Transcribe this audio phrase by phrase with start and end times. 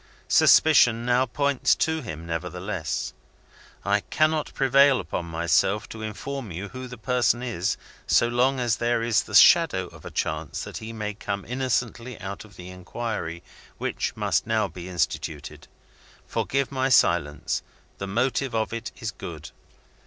[0.27, 3.13] Suspicion now points at him, nevertheless.
[3.85, 7.77] I cannot prevail on myself to inform you who the person is,
[8.07, 12.19] so long as there is the shadow of a chance that he may come innocently
[12.19, 13.43] out of the inquiry
[13.77, 15.67] which must now be instituted.
[16.25, 17.61] Forgive my silence;
[17.99, 19.51] the motive of it is good.